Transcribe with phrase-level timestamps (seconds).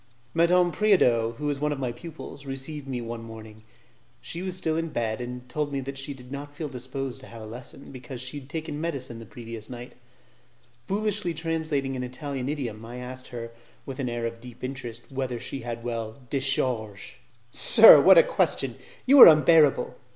[0.33, 3.61] Madame Preodot, who was one of my pupils, received me one morning;
[4.19, 7.27] she was still in bed, and told me that she did not feel disposed to
[7.27, 9.69] have a lesson, because she had taken medicine the night previous.
[10.87, 13.51] Foolishly translating an Italian idiom, I asked her,
[13.85, 17.19] with an air of deep interest, whether she had well 'decharge'?
[17.51, 18.77] "Sir, what a question!
[19.05, 19.95] You are unbearable."